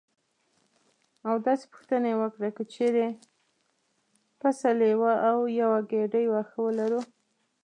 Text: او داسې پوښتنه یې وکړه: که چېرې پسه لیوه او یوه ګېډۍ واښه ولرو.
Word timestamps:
او 1.27 1.35
داسې 1.45 1.65
پوښتنه 1.73 2.05
یې 2.11 2.15
وکړه: 2.21 2.49
که 2.57 2.63
چېرې 2.73 3.07
پسه 4.39 4.69
لیوه 4.81 5.13
او 5.29 5.37
یوه 5.61 5.79
ګېډۍ 5.91 6.25
واښه 6.29 6.59
ولرو. 6.63 7.01